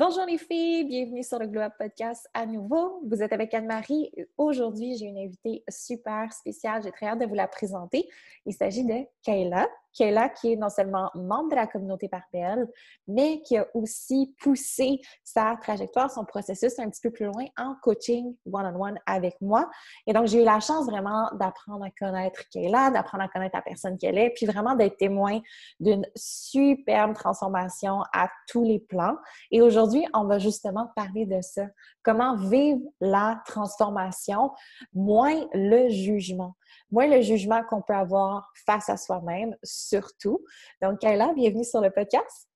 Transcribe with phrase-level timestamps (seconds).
[0.00, 3.02] Bonjour les filles, bienvenue sur le Glow Up Podcast à nouveau.
[3.06, 4.10] Vous êtes avec Anne-Marie.
[4.38, 6.82] Aujourd'hui, j'ai une invitée super spéciale.
[6.82, 8.08] J'ai très hâte de vous la présenter.
[8.46, 9.68] Il s'agit de Kayla.
[9.94, 12.66] Kayla, qui est non seulement membre de la communauté Barbell,
[13.08, 17.74] mais qui a aussi poussé sa trajectoire, son processus un petit peu plus loin en
[17.82, 19.68] coaching one-on-one avec moi.
[20.06, 23.62] Et donc, j'ai eu la chance vraiment d'apprendre à connaître Kayla, d'apprendre à connaître la
[23.62, 25.40] personne qu'elle est, puis vraiment d'être témoin
[25.78, 29.16] d'une superbe transformation à tous les plans.
[29.50, 31.66] Et aujourd'hui, on va justement parler de ça.
[32.02, 34.52] Comment vivre la transformation,
[34.94, 36.54] moins le jugement
[36.90, 40.44] moins le jugement qu'on peut avoir face à soi-même, surtout.
[40.82, 42.48] Donc, Kayla, bienvenue sur le podcast.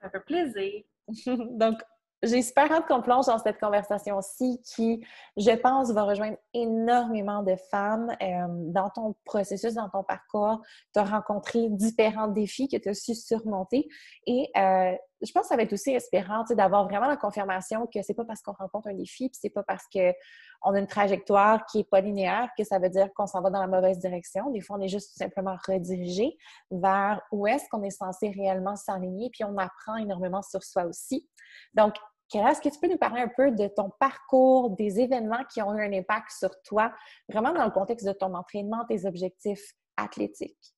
[0.00, 0.82] Ça fait plaisir.
[1.50, 1.78] Donc,
[2.22, 5.04] j'ai super hâte qu'on plonge dans cette conversation-ci qui,
[5.36, 8.14] je pense, va rejoindre énormément de femmes.
[8.22, 10.62] Euh, dans ton processus, dans ton parcours,
[10.94, 13.88] tu as rencontré différents défis que tu as su surmonter.
[14.26, 18.02] Et euh, je pense que ça va être aussi espérant d'avoir vraiment la confirmation que
[18.02, 21.64] c'est pas parce qu'on rencontre un défi, puis c'est pas parce qu'on a une trajectoire
[21.66, 24.50] qui est pas linéaire que ça veut dire qu'on s'en va dans la mauvaise direction.
[24.50, 26.36] Des fois, on est juste tout simplement redirigé
[26.70, 31.28] vers où est-ce qu'on est censé réellement s'enligner, puis on apprend énormément sur soi aussi.
[31.74, 31.94] Donc,
[32.34, 35.74] est-ce que tu peux nous parler un peu de ton parcours, des événements qui ont
[35.74, 36.92] eu un impact sur toi,
[37.28, 40.74] vraiment dans le contexte de ton entraînement, tes objectifs athlétiques?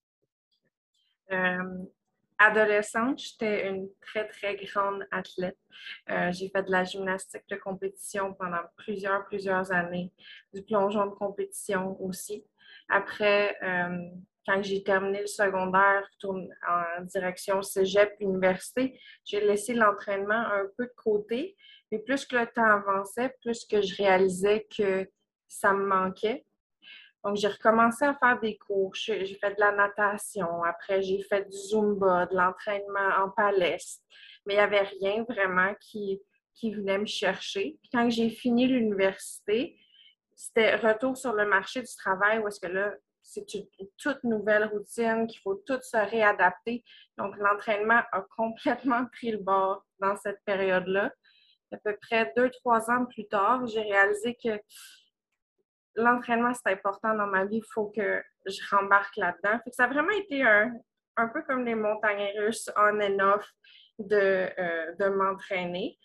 [1.31, 1.85] Euh,
[2.39, 5.59] adolescente, j'étais une très, très grande athlète.
[6.11, 10.13] Euh, j'ai fait de la gymnastique de compétition pendant plusieurs, plusieurs années,
[10.53, 12.45] du plongeon de compétition aussi.
[12.89, 14.09] Après, euh,
[14.47, 20.87] quand j'ai terminé le secondaire, tourne en direction cégep, université, j'ai laissé l'entraînement un peu
[20.87, 21.57] de côté.
[21.91, 25.09] Mais plus que le temps avançait, plus que je réalisais que
[25.49, 26.45] ça me manquait.
[27.25, 28.95] Donc, j'ai recommencé à faire des cours.
[28.95, 30.63] J'ai fait de la natation.
[30.63, 34.03] Après, j'ai fait du Zumba, de l'entraînement en palestre.
[34.45, 36.21] Mais il n'y avait rien vraiment qui,
[36.63, 37.79] venait me chercher.
[37.83, 39.79] Puis quand j'ai fini l'université,
[40.35, 43.67] c'était retour sur le marché du travail où est-ce que là, c'est une,
[43.99, 46.85] toute nouvelle routine, qu'il faut tout se réadapter.
[47.17, 51.13] Donc, l'entraînement a complètement pris le bord dans cette période-là.
[51.73, 54.61] À peu près deux, trois ans plus tard, j'ai réalisé que
[55.97, 57.59] l'entraînement, c'est important dans ma vie.
[57.59, 59.59] Il faut que je rembarque là-dedans.
[59.73, 60.73] Ça a vraiment été un,
[61.17, 63.47] un peu comme les montagnes russes on and off
[63.99, 65.99] de, euh, de m'entraîner.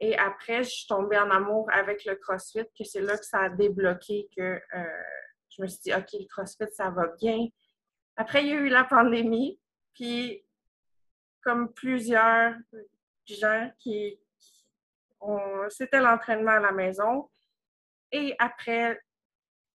[0.00, 3.44] Et après, je suis tombée en amour avec le CrossFit, que c'est là que ça
[3.44, 4.84] a débloqué que euh,
[5.48, 7.46] je me suis dit, OK, le CrossFit, ça va bien.
[8.16, 9.58] Après, il y a eu la pandémie,
[9.94, 10.44] puis
[11.42, 12.54] comme plusieurs
[13.26, 14.18] gens qui,
[15.20, 17.30] ont, c'était l'entraînement à la maison.
[18.12, 19.00] Et après,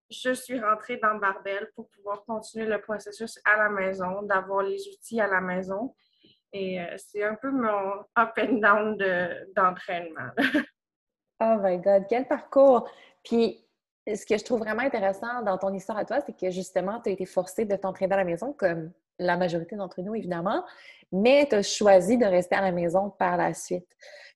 [0.09, 4.87] je suis rentrée dans Barbel pour pouvoir continuer le processus à la maison, d'avoir les
[4.87, 5.93] outils à la maison.
[6.53, 8.97] Et euh, c'est un peu mon up and down
[9.55, 10.31] d'entraînement.
[11.41, 12.89] oh my God, quel parcours!
[13.23, 13.63] Puis,
[14.07, 17.09] ce que je trouve vraiment intéressant dans ton histoire à toi, c'est que justement, tu
[17.09, 20.63] as été forcée de t'entraîner à la maison, comme la majorité d'entre nous, évidemment,
[21.11, 23.87] mais tu as choisi de rester à la maison par la suite.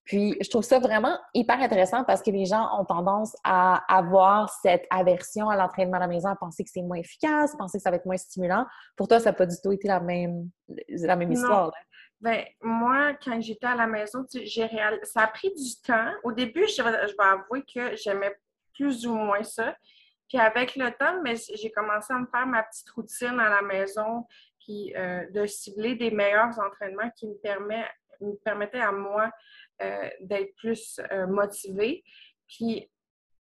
[0.04, 4.50] Puis, je trouve ça vraiment hyper intéressant parce que les gens ont tendance à avoir
[4.62, 7.78] cette aversion à l'entraînement à la maison, à penser que c'est moins efficace, à penser
[7.78, 8.66] que ça va être moins stimulant.
[8.96, 10.50] Pour toi, ça n'a pas du tout été la même,
[10.90, 11.72] la même histoire.
[12.20, 14.70] Ben, moi, quand j'étais à la maison, j'ai
[15.04, 16.12] ça a pris du temps.
[16.24, 18.36] Au début, je vais, je vais avouer que j'aimais
[18.76, 19.76] plus ou moins ça.
[20.28, 23.62] Puis avec le temps, mais j'ai commencé à me faire ma petite routine à la
[23.62, 24.26] maison,
[24.64, 27.88] puis euh, de cibler des meilleurs entraînements qui me, permet,
[28.20, 29.30] me permettaient à moi
[29.82, 32.04] euh, d'être plus euh, motivée.
[32.48, 32.90] Puis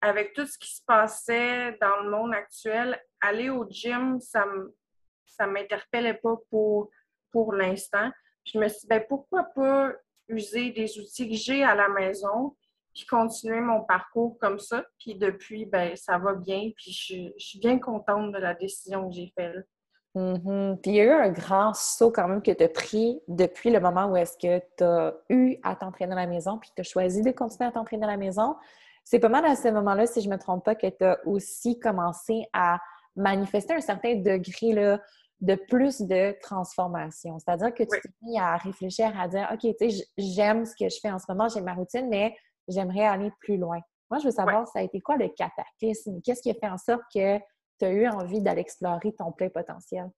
[0.00, 5.46] avec tout ce qui se passait dans le monde actuel, aller au gym, ça ne
[5.46, 6.90] m'interpellait pas pour,
[7.32, 8.10] pour l'instant.
[8.44, 9.92] Je me suis dit, ben, pourquoi pas
[10.28, 12.54] user des outils que j'ai à la maison
[12.94, 14.84] puis continuer mon parcours comme ça.
[14.98, 19.14] Puis depuis, ben ça va bien, puis je, suis bien contente de la décision que
[19.14, 19.66] j'ai faite.
[20.14, 20.80] Mm-hmm.
[20.80, 23.70] Puis il y a eu un grand saut quand même que tu as pris depuis
[23.70, 26.80] le moment où est-ce que tu as eu à t'entraîner à la maison, puis tu
[26.80, 28.56] as choisi de continuer à t'entraîner à la maison.
[29.04, 31.18] C'est pas mal à ce moment-là, si je ne me trompe pas, que tu as
[31.26, 32.78] aussi commencé à
[33.16, 35.00] manifester un certain degré là,
[35.40, 37.38] de plus de transformation.
[37.38, 40.88] C'est-à-dire que tu t'es mis à réfléchir, à dire, OK, tu sais, j'aime ce que
[40.88, 43.78] je fais en ce moment, j'aime ma routine, mais j'aimerais aller plus loin.
[44.10, 46.20] Moi, je veux savoir, ça a été quoi le cataclysme?
[46.22, 47.38] Qu'est-ce qui a fait en sorte que
[47.78, 50.10] tu as eu envie d'aller explorer ton plein potentiel?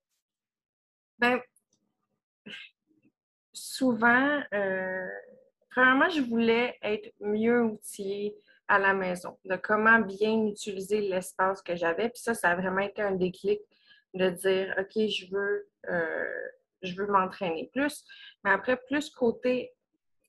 [1.19, 1.41] Bien,
[3.53, 5.09] souvent, euh,
[5.71, 8.37] premièrement, je voulais être mieux outillée
[8.69, 12.09] à la maison, de comment bien utiliser l'espace que j'avais.
[12.09, 13.61] Puis ça, ça a vraiment été un déclic
[14.15, 16.49] de dire, OK, je veux, euh,
[16.83, 18.05] je veux m'entraîner plus.
[18.45, 19.73] Mais après, plus côté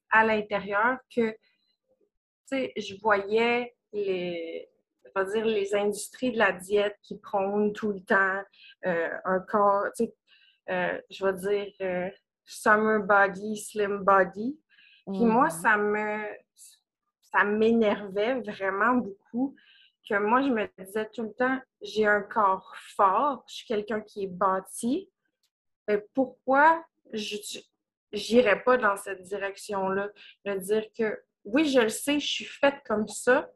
[0.09, 1.37] à l'intérieur que, tu
[2.45, 4.70] sais, je voyais les,
[5.19, 8.41] dire, les industries de la diète qui prônent tout le temps
[8.85, 10.13] euh, un corps, tu sais,
[10.69, 12.11] euh, je vais dire
[12.45, 14.59] summer body, slim body.
[15.07, 15.61] Puis moi, mm-hmm.
[15.61, 16.25] ça me,
[17.21, 19.55] ça m'énervait vraiment beaucoup
[20.07, 24.01] que moi, je me disais tout le temps, j'ai un corps fort, je suis quelqu'un
[24.01, 25.09] qui est bâti.
[25.87, 27.37] Mais pourquoi je
[28.13, 30.09] n'irais pas dans cette direction-là?
[30.45, 33.49] De dire que oui, je le sais, je suis faite comme ça,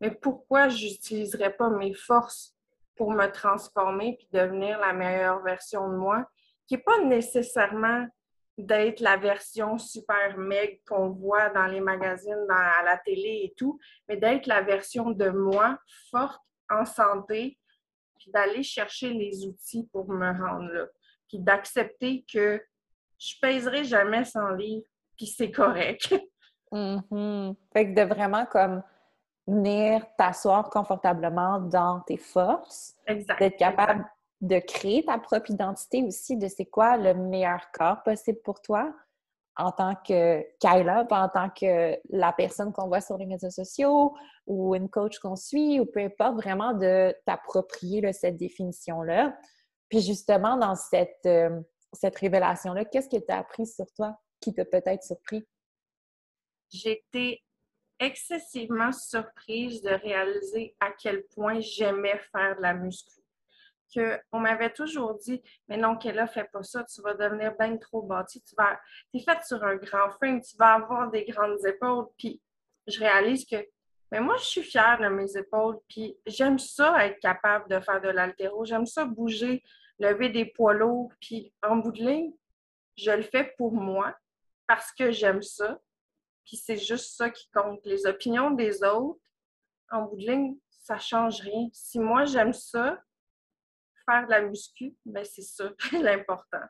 [0.00, 2.54] mais pourquoi je n'utiliserais pas mes forces
[2.96, 6.26] pour me transformer puis devenir la meilleure version de moi,
[6.66, 8.06] qui n'est pas nécessairement
[8.58, 13.78] d'être la version super meg qu'on voit dans les magazines, à la télé et tout,
[14.08, 15.78] mais d'être la version de moi
[16.10, 17.58] forte, en santé,
[18.18, 20.86] puis d'aller chercher les outils pour me rendre là.
[21.28, 22.60] Puis d'accepter que
[23.18, 26.14] je pèserai jamais sans livre, puis c'est correct.
[26.72, 27.54] Mm-hmm.
[27.72, 28.82] Fait que de vraiment comme
[29.46, 34.04] venir t'asseoir confortablement dans tes forces, d'être capable
[34.40, 38.92] de créer ta propre identité aussi de c'est quoi le meilleur corps possible pour toi
[39.56, 44.14] en tant que Kyla, en tant que la personne qu'on voit sur les médias sociaux
[44.46, 49.34] ou une coach qu'on suit ou peu importe, vraiment de t'approprier cette définition-là.
[49.88, 51.58] Puis justement, dans cette, euh,
[51.92, 55.46] cette révélation-là, qu'est-ce que tu as appris sur toi qui t'a peut-être surpris?
[56.84, 57.42] Été
[57.98, 63.20] excessivement surprise de réaliser à quel point j'aimais faire de la muscu
[64.30, 68.02] qu'on m'avait toujours dit Mais non, Kella, fais pas ça, tu vas devenir bien trop
[68.02, 68.78] bâti, tu vas.
[69.14, 72.06] es faite sur un grand frame, tu vas avoir des grandes épaules.
[72.18, 72.40] Puis
[72.86, 73.56] je réalise que
[74.12, 78.00] mais moi, je suis fière de mes épaules, puis j'aime ça être capable de faire
[78.00, 78.64] de l'altéro.
[78.64, 79.64] J'aime ça bouger,
[79.98, 82.32] lever des poids lourds, puis en bout de ligne,
[82.96, 84.14] je le fais pour moi
[84.68, 85.80] parce que j'aime ça.
[86.46, 87.80] Puis c'est juste ça qui compte.
[87.84, 89.20] Les opinions des autres,
[89.90, 91.68] en bout de ligne, ça change rien.
[91.72, 92.98] Si moi j'aime ça,
[94.08, 96.62] faire de la muscu, ben c'est ça l'important.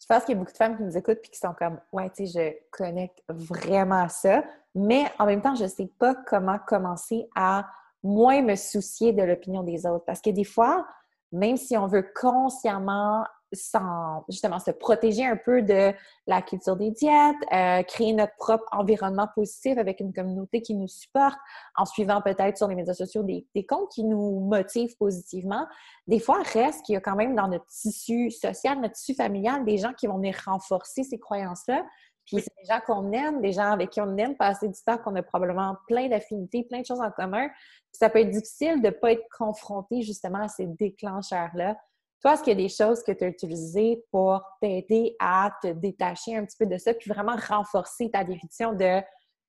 [0.00, 1.80] Je pense qu'il y a beaucoup de femmes qui nous écoutent et qui sont comme
[1.92, 4.44] Ouais, tu sais, je connecte vraiment à ça,
[4.74, 7.68] mais en même temps, je ne sais pas comment commencer à
[8.04, 10.04] moins me soucier de l'opinion des autres.
[10.04, 10.86] Parce que des fois,
[11.32, 15.92] même si on veut consciemment sans justement se protéger un peu de
[16.26, 20.88] la culture des diètes, euh, créer notre propre environnement positif avec une communauté qui nous
[20.88, 21.38] supporte,
[21.76, 25.66] en suivant peut-être sur les médias sociaux des, comptes qui nous motivent positivement.
[26.06, 29.64] Des fois, reste qu'il y a quand même dans notre tissu social, notre tissu familial,
[29.64, 31.84] des gens qui vont venir renforcer ces croyances-là.
[32.26, 34.98] Puis c'est des gens qu'on aime, des gens avec qui on aime passer du temps,
[34.98, 37.48] qu'on a probablement plein d'affinités, plein de choses en commun.
[37.90, 41.76] ça peut être difficile de ne pas être confronté justement à ces déclencheurs-là
[42.20, 45.68] toi, est-ce qu'il y a des choses que tu as utilisées pour t'aider à te
[45.68, 49.00] détacher un petit peu de ça, puis vraiment renforcer ta définition de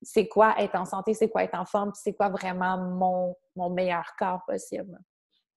[0.01, 3.35] c'est quoi être en santé, c'est quoi être en forme, puis c'est quoi vraiment mon,
[3.55, 4.97] mon meilleur corps possible?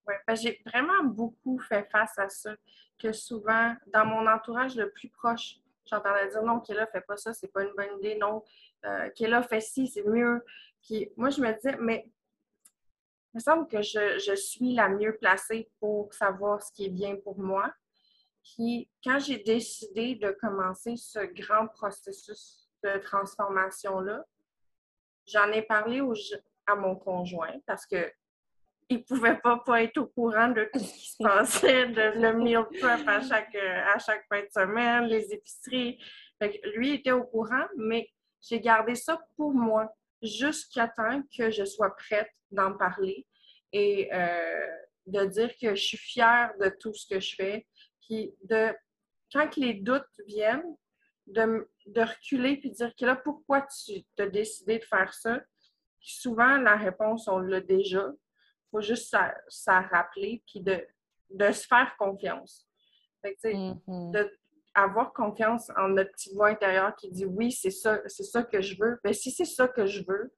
[0.06, 2.50] Oui, ben j'ai vraiment beaucoup fait face à ça,
[2.98, 7.32] que souvent, dans mon entourage le plus proche, j'entendais dire non, Kéla, fait pas ça,
[7.32, 8.42] c'est pas une bonne idée, non,
[8.84, 10.44] euh, Kéla, fait ci, c'est mieux.
[10.82, 12.10] Puis moi, je me disais, mais
[13.32, 17.16] il me semble que je, suis la mieux placée pour savoir ce qui est bien
[17.16, 17.72] pour moi.
[18.42, 24.24] Puis, quand j'ai décidé de commencer ce grand processus de transformation-là,
[25.26, 26.02] j'en ai parlé
[26.66, 28.12] à mon conjoint parce que
[28.88, 32.34] il pouvait pas, pas être au courant de tout ce qui se passait, de le
[32.34, 35.98] meal prep à chaque, à chaque fin de semaine, les épiceries.
[36.74, 38.10] lui était au courant, mais
[38.42, 39.90] j'ai gardé ça pour moi
[40.22, 43.26] jusqu'à temps que je sois prête d'en parler
[43.72, 44.66] et euh,
[45.06, 47.66] de dire que je suis fière de tout ce que je fais.
[48.02, 48.74] Puis de,
[49.32, 50.76] quand les doutes viennent,
[51.26, 55.40] de, de reculer puis dire que là, pourquoi tu as décidé de faire ça?
[56.02, 58.10] souvent, la réponse, on l'a déjà.
[58.10, 59.16] Il faut juste
[59.48, 60.84] s'en rappeler puis de,
[61.30, 62.68] de se faire confiance.
[63.20, 64.10] Fait que, mm-hmm.
[64.12, 64.38] de
[64.74, 68.60] avoir confiance en notre petite voix intérieure qui dit oui, c'est ça, c'est ça que
[68.60, 68.98] je veux.
[69.04, 70.32] Mais si c'est ça que je veux,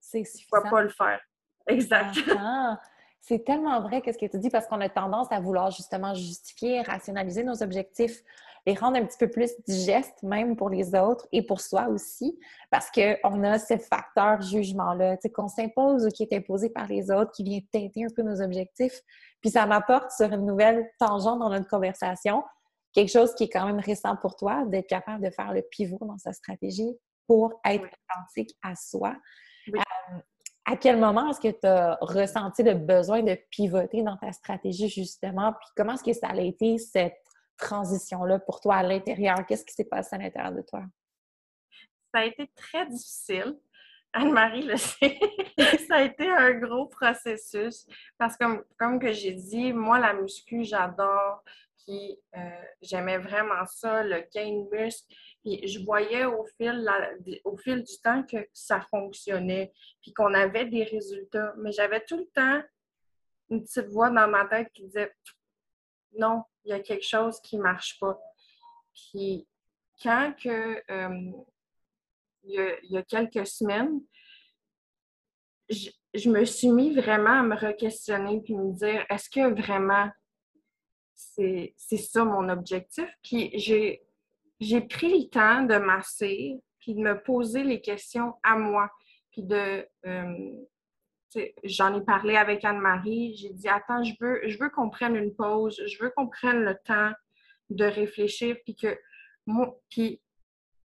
[0.00, 1.20] c'est ne pas le faire.
[1.66, 2.16] Exact.
[2.38, 2.78] Ah,
[3.20, 6.82] c'est tellement vrai qu'est-ce que tu dis parce qu'on a tendance à vouloir justement justifier,
[6.82, 8.22] rationaliser nos objectifs,
[8.66, 12.38] les rendre un petit peu plus digestes même pour les autres et pour soi aussi
[12.70, 17.32] parce qu'on a ce facteur jugement-là qu'on s'impose ou qui est imposé par les autres
[17.32, 19.00] qui vient teinter un peu nos objectifs.
[19.40, 22.44] Puis ça m'apporte sur une nouvelle tangente dans notre conversation
[22.96, 25.98] quelque chose qui est quand même récent pour toi, d'être capable de faire le pivot
[26.00, 29.14] dans sa stratégie pour être authentique à soi.
[29.68, 29.80] Euh,
[30.64, 34.88] à quel moment est-ce que tu as ressenti le besoin de pivoter dans ta stratégie,
[34.88, 35.52] justement?
[35.52, 37.22] Puis comment est-ce que ça a été cette
[37.58, 39.44] transition-là pour toi à l'intérieur?
[39.46, 40.82] Qu'est-ce qui s'est passé à l'intérieur de toi?
[42.14, 43.58] Ça a été très difficile.
[44.16, 45.18] Anne-Marie le sait.
[45.88, 47.86] ça a été un gros processus
[48.18, 51.42] parce que, comme que j'ai dit, moi, la muscu, j'adore.
[51.84, 55.14] Puis euh, j'aimais vraiment ça, le gain de muscle.
[55.44, 56.88] Puis je voyais au fil,
[57.44, 61.52] au fil du temps que ça fonctionnait, puis qu'on avait des résultats.
[61.58, 62.62] Mais j'avais tout le temps
[63.50, 65.12] une petite voix dans ma tête qui disait
[66.18, 68.18] non, il y a quelque chose qui ne marche pas.
[68.94, 69.46] Puis
[70.02, 71.32] quand que, euh,
[72.46, 74.00] il, y a, quelques semaines,
[75.68, 80.10] je, je, me suis mis vraiment à me re-questionner puis me dire est-ce que vraiment
[81.16, 83.08] c'est ça mon objectif?
[83.22, 88.90] Puis j'ai pris le temps de masser, puis de me poser les questions à moi,
[89.30, 89.86] puis de...
[90.06, 90.52] Euh,
[91.64, 95.34] j'en ai parlé avec Anne-Marie, j'ai dit, attends, je veux, je veux qu'on prenne une
[95.34, 97.12] pause, je veux qu'on prenne le temps
[97.68, 98.98] de réfléchir, puis que
[99.44, 100.22] moi, puis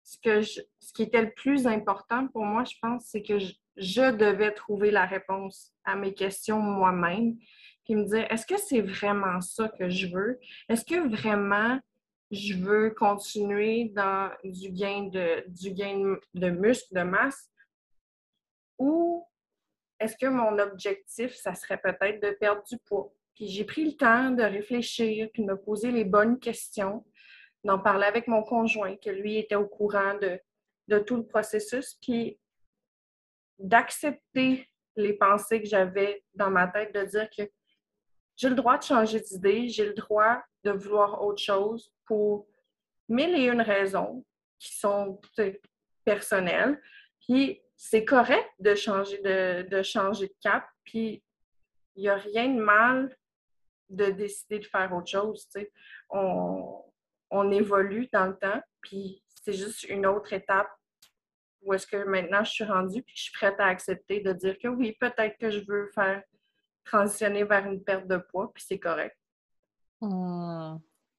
[0.09, 3.39] ce, que ce qui était le plus important pour moi, je pense, c'est que
[3.77, 7.37] je devais trouver la réponse à mes questions moi-même
[7.85, 10.39] puis me dire est-ce que c'est vraiment ça que je veux?
[10.69, 11.79] Est-ce que vraiment
[12.31, 17.51] je veux continuer dans du gain de, du gain de muscle, de masse?
[18.79, 19.27] Ou
[20.01, 23.13] est-ce que mon objectif, ça serait peut-être de perdre du poids?
[23.35, 27.05] Puis j'ai pris le temps de réfléchir, puis de me poser les bonnes questions,
[27.69, 30.41] d'en parler avec mon conjoint, que lui était au courant de,
[30.89, 32.41] de tout le processus, puis
[33.59, 37.43] d'accepter les pensées que j'avais dans ma tête, de dire que
[38.37, 42.47] j'ai le droit de changer d'idée, j'ai le droit de vouloir autre chose pour
[43.07, 44.25] mille et une raisons
[44.59, 45.21] qui sont
[46.07, 46.81] personnelles.
[47.21, 51.23] Puis c'est correct de changer de, de, changer de cap, puis
[51.97, 53.15] il n'y a rien de mal
[53.91, 55.47] de décider de faire autre chose.
[56.09, 56.83] On,
[57.31, 60.69] on évolue dans le temps, puis c'est juste une autre étape
[61.63, 64.57] où est-ce que maintenant je suis rendue, puis je suis prête à accepter de dire
[64.59, 66.23] que oui, peut-être que je veux faire
[66.85, 69.17] transitionner vers une perte de poids, puis c'est correct.
[70.01, 70.77] Hmm.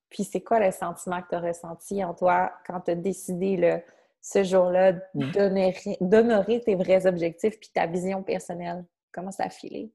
[0.09, 3.57] Puis c'est quoi le sentiment que tu as ressenti en toi quand tu as décidé
[3.57, 3.81] le,
[4.21, 8.85] ce jour-là d'honorer tes vrais objectifs puis ta vision personnelle?
[9.11, 9.91] Comment ça a filé?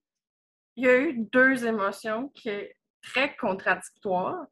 [0.77, 2.67] Il y a eu deux émotions qui sont
[3.03, 4.47] très contradictoires,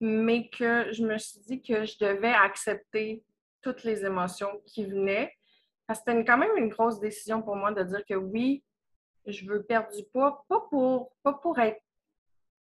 [0.00, 3.24] mais que je me suis dit que je devais accepter
[3.62, 5.32] toutes les émotions qui venaient.
[5.86, 8.62] Parce que c'était quand même une grosse décision pour moi de dire que oui,
[9.26, 11.80] je veux perdre du poids, pas pour, pas pour être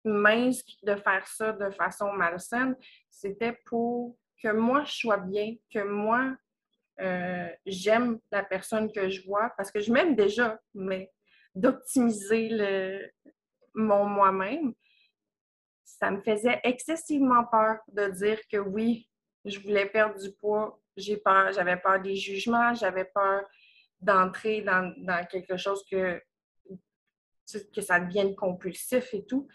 [0.04, 2.76] mince de faire ça de façon malsaine,
[3.10, 6.34] c'était pour que moi je sois bien, que moi
[7.00, 11.12] euh, j'aime la personne que je vois, parce que je m'aime déjà, mais
[11.54, 13.10] d'optimiser
[13.74, 14.74] mon moi-même,
[16.00, 19.08] ça me faisait excessivement peur de dire que oui,
[19.44, 23.42] je voulais perdre du poids, j'ai peur, j'avais peur des jugements, j'avais peur
[24.00, 24.94] d'entrer dans,
[25.30, 26.22] quelque chose que
[27.74, 29.48] que ça devienne compulsif et tout.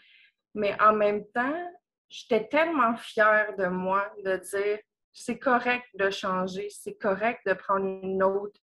[0.54, 1.72] Mais en même temps,
[2.10, 4.78] j'étais tellement fière de moi de dire
[5.12, 7.86] c'est correct de changer, c'est correct de prendre
[8.26, 8.60] autre,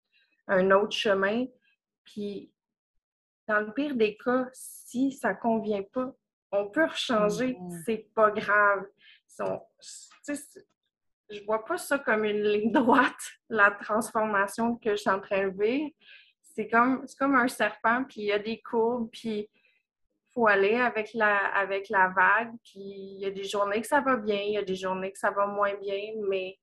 [0.47, 1.45] un autre chemin.
[2.03, 2.51] Puis,
[3.47, 6.13] dans le pire des cas, si ça ne convient pas,
[6.51, 7.83] on peut rechanger, mm-hmm.
[7.85, 8.85] c'est pas grave.
[11.29, 15.47] je vois pas ça comme une ligne droite, la transformation que je suis en train
[15.47, 15.91] de vivre
[16.55, 20.75] c'est comme, comme un serpent, puis il y a des courbes, puis il faut aller
[20.75, 24.39] avec la, avec la vague, puis il y a des journées que ça va bien,
[24.41, 26.59] il y a des journées que ça va moins bien, mais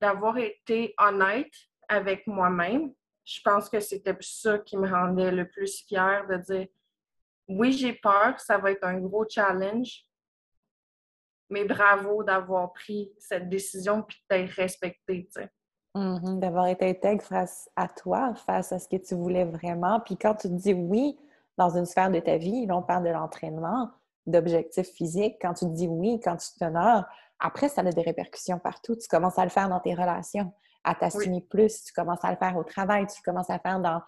[0.00, 1.52] d'avoir été honnête
[1.88, 2.92] avec moi-même,
[3.30, 6.66] je pense que c'était ça qui me rendait le plus fière de dire
[7.48, 10.04] oui, j'ai peur, ça va être un gros challenge,
[11.48, 15.28] mais bravo d'avoir pris cette décision puis d'être respecté.
[15.94, 16.40] Mm-hmm.
[16.40, 20.00] D'avoir été intègre face à toi, face à ce que tu voulais vraiment.
[20.00, 21.16] Puis quand tu te dis oui
[21.56, 23.90] dans une sphère de ta vie, là on parle de l'entraînement,
[24.26, 27.04] d'objectifs physiques, quand tu te dis oui, quand tu t'honores,
[27.38, 28.96] après ça a des répercussions partout.
[28.96, 30.52] Tu commences à le faire dans tes relations,
[30.84, 33.80] à t'assumer plus, tu commences à le faire au travail, tu commences à le faire
[33.80, 34.00] dans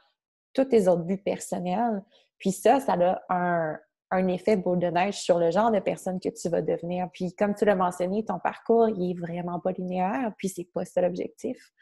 [0.55, 2.03] tous tes autres buts personnels.
[2.39, 3.79] Puis ça, ça a un,
[4.13, 7.09] un effet boule de neige sur le genre de personne que tu vas devenir.
[7.13, 10.85] Puis comme tu l'as mentionné, ton parcours, il est vraiment pas linéaire, puis c'est pas
[10.85, 11.73] ça l'objectif.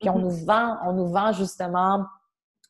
[0.00, 0.22] Puis on mm-hmm.
[0.22, 2.04] nous vend, on nous vend justement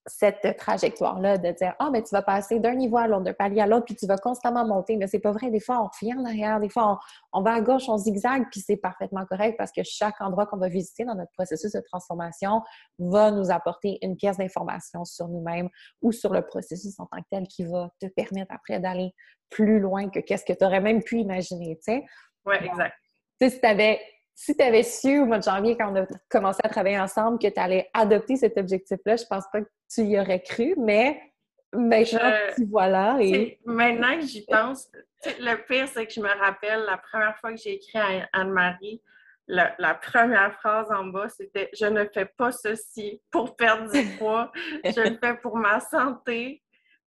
[0.06, 3.60] cette trajectoire-là de dire Ah, mais tu vas passer d'un niveau à l'autre, d'un palier
[3.60, 4.96] à l'autre, puis tu vas constamment monter.
[4.96, 5.50] Mais c'est pas vrai.
[5.50, 6.98] Des fois, on revient en arrière, des fois,
[7.32, 10.58] on, va à gauche, on zigzag, puis c'est parfaitement correct parce que chaque endroit qu'on
[10.58, 12.62] va visiter dans notre processus de transformation
[12.98, 15.68] va nous apporter une pièce d'information sur nous-mêmes
[16.02, 19.12] ou sur le processus en tant que tel qui va te permettre après d'aller
[19.50, 22.04] plus loin que qu'est-ce que tu aurais même pu imaginer, tu sais.
[22.44, 22.94] Oui, exact.
[23.40, 24.00] Tu sais, si tu avais
[24.38, 27.38] si tu avais su au mois de janvier, quand on a commencé à travailler ensemble,
[27.38, 31.32] que tu allais adopter cet objectif-là, je pense pas que tu y aurais cru, mais
[31.72, 33.16] maintenant, tu voilà.
[33.20, 33.58] Et...
[33.64, 34.88] Maintenant que j'y pense,
[35.24, 39.00] le pire, c'est que je me rappelle la première fois que j'ai écrit à Anne-Marie,
[39.48, 44.52] la, première phrase en bas, c'était Je ne fais pas ceci pour perdre du poids,
[44.84, 46.62] je le fais pour ma santé,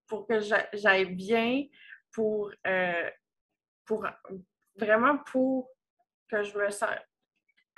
[0.08, 0.40] pour que
[0.72, 1.64] j'aille bien,
[2.12, 3.10] pour, euh,
[3.84, 4.04] pour
[4.76, 5.70] vraiment pour
[6.28, 6.90] que je me sente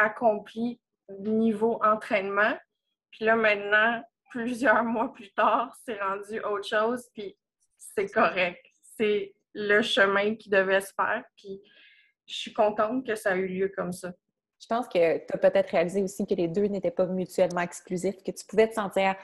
[0.03, 0.81] accompli
[1.19, 2.57] niveau entraînement.
[3.11, 7.37] Puis là, maintenant, plusieurs mois plus tard, c'est rendu autre chose, puis
[7.77, 8.65] c'est correct.
[8.97, 11.61] C'est le chemin qui devait se faire, puis
[12.27, 14.13] je suis contente que ça a eu lieu comme ça.
[14.61, 18.23] Je pense que tu as peut-être réalisé aussi que les deux n'étaient pas mutuellement exclusifs,
[18.23, 19.17] que tu pouvais te sentir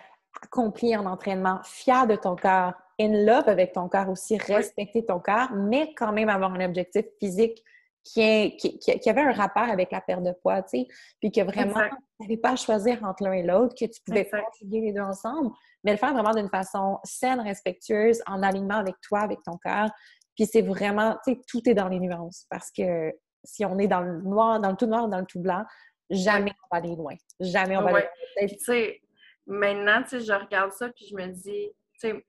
[0.42, 5.20] accompli en entraînement, fier de ton corps, in love avec ton corps aussi, respecter ton
[5.20, 7.62] corps, mais quand même avoir un objectif physique
[8.12, 10.86] qui, qui, avait un rapport avec la perte de poids, tu sais,
[11.20, 14.28] puis que vraiment, tu n'avais pas à choisir entre l'un et l'autre, que tu pouvais
[14.28, 15.50] conjuguer les deux ensemble,
[15.84, 19.90] mais le faire vraiment d'une façon saine, respectueuse, en alignement avec toi, avec ton cœur.
[20.36, 23.12] Puis c'est vraiment, tu sais, tout est dans les nuances, parce que
[23.44, 25.64] si on est dans le noir, dans le tout noir, dans le tout blanc,
[26.10, 27.14] jamais on va aller loin.
[27.40, 28.48] Jamais on va aller loin.
[28.48, 29.00] Tu sais,
[29.46, 32.26] maintenant, tu sais, je regarde ça, puis je me dis, tu sais,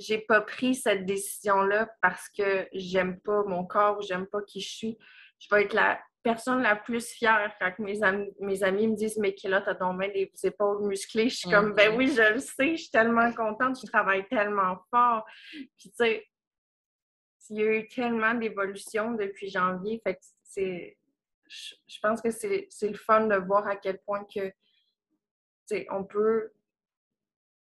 [0.00, 4.60] j'ai pas pris cette décision-là parce que j'aime pas mon corps ou j'aime pas qui
[4.60, 4.98] je suis.
[5.38, 9.18] Je vais être la personne la plus fière quand mes amis, mes amis me disent
[9.18, 11.28] Mais là, t'as ton main des épaules musclées.
[11.28, 11.96] Je suis comme Ben mm-hmm.
[11.96, 15.24] oui, je le sais, je suis tellement contente, je travaille tellement fort.
[15.52, 16.26] Puis tu sais,
[17.50, 20.00] il y a eu tellement d'évolution depuis janvier.
[20.02, 20.96] Fait que c'est.
[21.46, 24.52] Je pense que c'est le fun de voir à quel point que
[25.90, 26.52] on peut,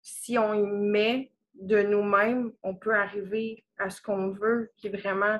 [0.03, 4.97] si on y met de nous-mêmes, on peut arriver à ce qu'on veut, qui est
[4.97, 5.39] vraiment,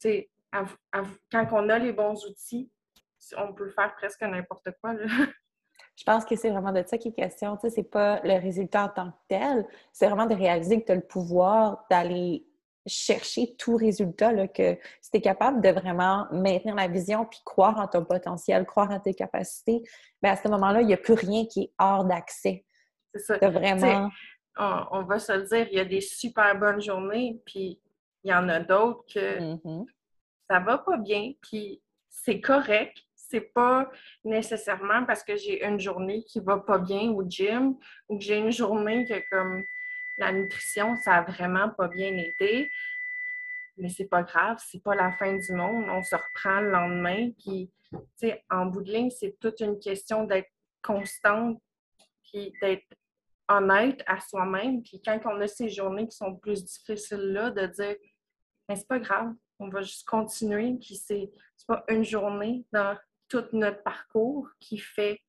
[0.00, 2.70] sais, quand on a les bons outils,
[3.36, 4.94] on peut faire presque n'importe quoi.
[5.96, 7.56] Je pense que c'est vraiment de ça qui est question.
[7.56, 10.86] Tu sais, c'est pas le résultat en tant que tel, c'est vraiment de réaliser que
[10.86, 12.46] tu as le pouvoir d'aller
[12.86, 17.40] chercher tout résultat, là, que si tu es capable de vraiment maintenir la vision puis
[17.44, 19.82] croire en ton potentiel, croire en tes capacités,
[20.22, 22.64] bien à ce moment-là, il n'y a plus rien qui est hors d'accès.
[23.14, 23.48] C'est ça.
[23.48, 24.10] vraiment
[24.56, 27.78] on, va se le dire, il y a des super bonnes journées, puis
[28.24, 29.86] il y en a d'autres que mm-hmm.
[30.48, 32.96] ça va pas bien, puis c'est correct.
[33.14, 33.90] C'est pas
[34.24, 37.76] nécessairement parce que j'ai une journée qui va pas bien au gym
[38.08, 39.64] ou que j'ai une journée que comme
[40.18, 42.70] la nutrition, ça a vraiment pas bien été.
[43.76, 45.84] Mais c'est pas grave, c'est pas la fin du monde.
[45.88, 47.30] On se reprend le lendemain.
[47.38, 50.50] Puis, tu sais, en bout de ligne, c'est toute une question d'être
[50.82, 51.60] constante
[52.24, 52.86] puis d'être
[53.48, 54.82] honnête à soi-même.
[54.82, 57.96] Puis quand on a ces journées qui sont plus difficiles-là, de dire,
[58.68, 60.74] mais c'est pas grave, on va juste continuer.
[60.80, 61.30] Puis c'est
[61.66, 62.96] pas une journée dans
[63.28, 65.20] tout notre parcours qui fait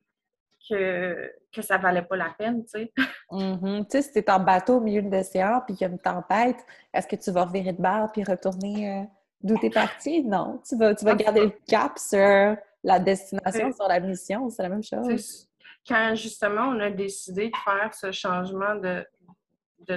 [0.70, 2.94] que, que ça valait pas la peine, tu sais.
[3.30, 3.88] Mm-hmm.
[3.88, 6.00] Tu sais, si t'es en bateau au milieu de l'océan puis qu'il y a une
[6.00, 9.04] tempête, est-ce que tu vas revirer de barre puis retourner euh,
[9.42, 10.24] d'où t'es parti?
[10.24, 14.64] Non, tu vas, tu vas garder le cap sur la destination, sur la mission, c'est
[14.64, 15.50] la même chose
[15.88, 19.06] quand justement on a décidé de faire ce changement de,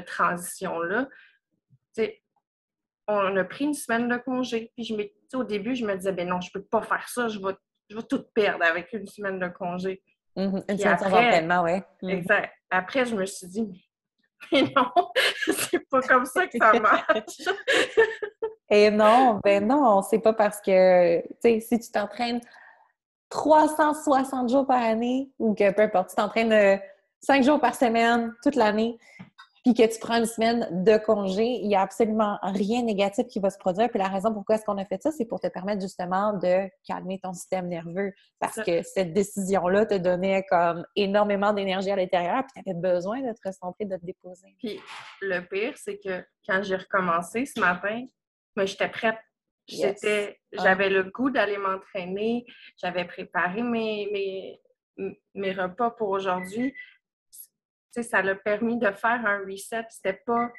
[0.06, 1.08] transition-là,
[3.08, 4.70] on a pris une semaine de congé.
[4.76, 4.94] Puis je
[5.36, 7.54] au début, je me disais, ben non, je peux pas faire ça, je vais,
[7.88, 10.02] je vais tout perdre avec une semaine de congé.
[10.36, 10.64] Mm-hmm.
[10.70, 12.08] Une semaine après, oui.
[12.08, 12.18] Mm-hmm.
[12.18, 12.52] Exact.
[12.70, 13.88] Après, je me suis dit,
[14.52, 14.90] mais non,
[15.44, 17.38] c'est pas comme ça que ça marche.
[18.72, 22.40] Et non, ben non, c'est pas parce que, tu sais, si tu t'entraînes
[23.30, 26.80] 360 jours par année ou que peu importe, tu t'entraînes
[27.20, 28.98] 5 jours par semaine toute l'année,
[29.64, 33.26] puis que tu prends une semaine de congé, il n'y a absolument rien de négatif
[33.26, 33.90] qui va se produire.
[33.90, 36.68] Puis la raison pourquoi est-ce qu'on a fait ça, c'est pour te permettre justement de
[36.86, 38.12] calmer ton système nerveux.
[38.38, 43.20] Parce que cette décision-là te donnait comme énormément d'énergie à l'intérieur, puis tu avais besoin
[43.20, 44.56] de te recentrer, de te déposer.
[44.58, 44.80] Puis
[45.20, 48.06] le pire, c'est que quand j'ai recommencé ce matin,
[48.56, 49.16] moi, j'étais prête.
[49.70, 50.62] J'étais, ah.
[50.62, 52.44] J'avais le goût d'aller m'entraîner,
[52.76, 54.08] j'avais préparé mes,
[54.96, 56.74] mes, mes repas pour aujourd'hui
[57.92, 59.84] ça l'a permis de faire un reset.
[59.90, 60.50] C'était pas,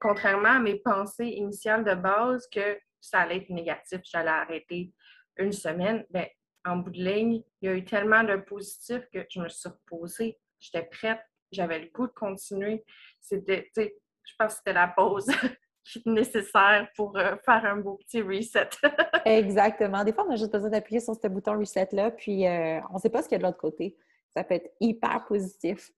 [0.00, 4.92] contrairement à mes pensées initiales de base, que ça allait être négatif, j'allais arrêter
[5.36, 6.04] une semaine.
[6.10, 6.26] Ben,
[6.64, 9.68] en bout de ligne, il y a eu tellement de positifs que je me suis
[9.68, 10.38] reposée.
[10.60, 12.84] J'étais prête, j'avais le goût de continuer.
[13.20, 15.26] C'était, je pense que c'était la pause
[16.06, 18.68] nécessaire pour euh, faire un beau petit reset.
[19.24, 20.04] Exactement.
[20.04, 22.98] Des fois, on a juste besoin d'appuyer sur ce bouton reset-là, puis euh, on ne
[22.98, 23.96] sait pas ce qu'il y a de l'autre côté.
[24.34, 25.90] Ça peut être hyper positif.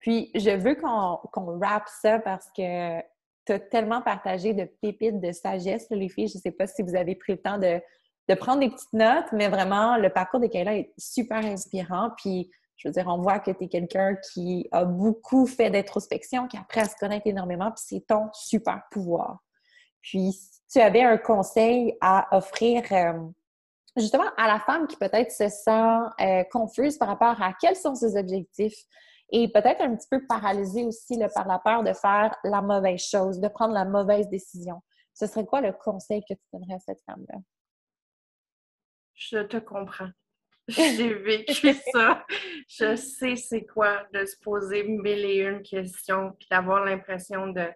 [0.00, 3.00] Puis, je veux qu'on qu ça parce que
[3.46, 6.28] tu as tellement partagé de pépites de sagesse, les filles.
[6.28, 7.80] Je ne sais pas si vous avez pris le temps de,
[8.36, 12.10] prendre des petites notes, mais vraiment, le parcours de Kayla est super inspirant.
[12.16, 16.48] Puis, je veux dire, on voit que tu es quelqu'un qui a beaucoup fait d'introspection,
[16.48, 19.38] qui a appris à se connaître énormément, puis c'est ton super pouvoir.
[20.00, 23.20] Puis, si tu avais un conseil à offrir euh,
[23.98, 27.94] justement à la femme qui peut-être se sent euh, confuse par rapport à quels sont
[27.94, 28.82] ses objectifs,
[29.32, 33.40] et peut-être un petit peu paralysée aussi par la peur de faire la mauvaise chose,
[33.40, 34.82] de prendre la mauvaise décision.
[35.12, 37.38] Ce serait quoi le conseil que tu donnerais à cette femme-là?
[39.14, 40.08] Je te comprends.
[40.68, 42.24] J'ai vécu ça.
[42.68, 47.68] Je sais c'est quoi de se poser mille et une questions puis d'avoir l'impression de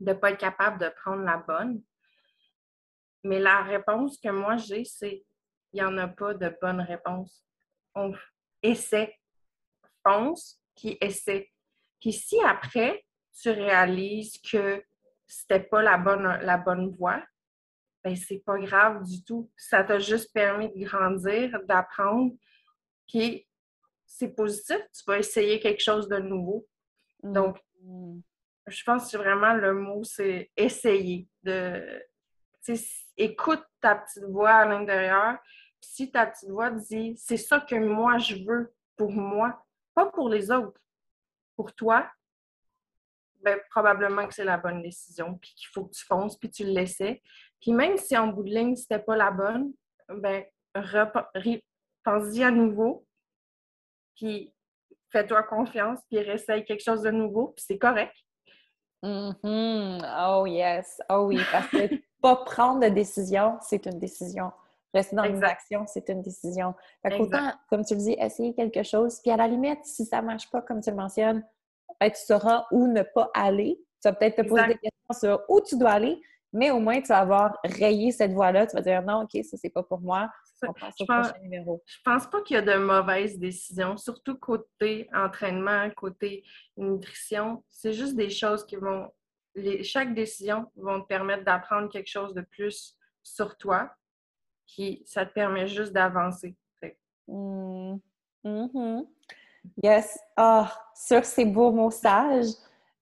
[0.00, 1.82] ne pas être capable de prendre la bonne.
[3.22, 5.24] Mais la réponse que moi j'ai, c'est
[5.72, 7.44] il n'y en a pas de bonne réponse.
[7.94, 8.14] On
[8.62, 9.18] essaie
[10.04, 11.50] pense, puis essaie.
[12.00, 13.04] Puis si après,
[13.40, 14.84] tu réalises que
[15.26, 17.20] c'était pas la bonne, la bonne voie,
[18.04, 19.50] ben c'est pas grave du tout.
[19.56, 22.32] Ça t'a juste permis de grandir, d'apprendre.
[23.08, 23.48] Puis
[24.06, 26.68] c'est positif, tu vas essayer quelque chose de nouveau.
[27.22, 28.20] Donc, mm.
[28.66, 31.26] je pense que vraiment le mot, c'est essayer.
[31.42, 32.02] De,
[33.16, 35.38] écoute ta petite voix à l'intérieur.
[35.80, 40.28] Si ta petite voix dit, c'est ça que moi je veux pour moi, pas pour
[40.28, 40.80] les autres,
[41.56, 42.10] pour toi,
[43.42, 46.64] ben, probablement que c'est la bonne décision, puis qu'il faut que tu fonces, puis tu
[46.64, 47.22] le laissais.
[47.64, 49.72] Puis même si en bout de ligne, c'était pas la bonne,
[50.10, 50.44] ben,
[52.04, 53.06] pense-y à nouveau,
[54.14, 54.52] puis
[55.10, 58.14] fais-toi confiance, puis réessaye quelque chose de nouveau, puis c'est correct.
[59.02, 60.14] Mm-hmm.
[60.28, 61.88] Oh yes, oh oui, parce que
[62.20, 64.52] pas prendre de décision, c'est une décision.
[64.92, 66.74] Rester dans une action, c'est une décision.
[67.00, 69.20] Fait autant, comme tu le dis, essayer quelque chose.
[69.22, 71.42] Puis à la limite, si ça ne marche pas, comme tu le mentionnes,
[71.98, 73.80] ben, tu sauras où ne pas aller.
[74.02, 76.20] Tu vas peut-être te poser des questions sur où tu dois aller,
[76.54, 78.66] mais au moins, tu vas avoir rayé cette voie-là.
[78.66, 80.30] Tu vas dire non, OK, ça, c'est pas pour moi.
[80.62, 81.82] On passe au prochain numéro.
[81.84, 86.44] Je pense pas qu'il y a de mauvaises décisions, surtout côté entraînement, côté
[86.76, 87.64] nutrition.
[87.68, 89.10] C'est juste des choses qui vont.
[89.82, 93.90] chaque décision va te permettre d'apprendre quelque chose de plus sur toi,
[94.66, 96.56] qui ça te permet juste d'avancer.
[97.26, 97.96] Mmh
[99.82, 100.18] yes.
[100.36, 102.52] Ah, sur ces beaux mots sages,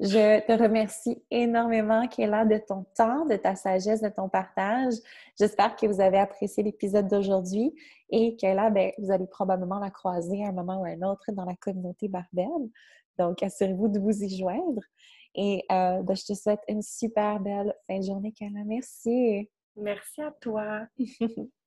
[0.00, 4.94] je te remercie énormément, Kéla, de ton temps, de ta sagesse, de ton partage.
[5.38, 7.72] J'espère que vous avez apprécié l'épisode d'aujourd'hui
[8.10, 11.30] et que ben, vous allez probablement la croiser à un moment ou à un autre
[11.32, 12.68] dans la communauté Barbelle.
[13.18, 14.82] Donc, assurez-vous de vous y joindre.
[15.34, 18.64] Et euh, ben, je te souhaite une super belle fin de journée, Kéla.
[18.64, 19.48] Merci.
[19.76, 20.86] Merci à toi.